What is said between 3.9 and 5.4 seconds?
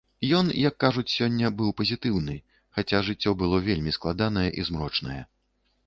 складанае і змрочнае.